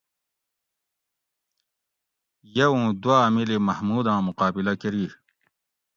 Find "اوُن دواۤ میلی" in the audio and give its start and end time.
2.71-3.57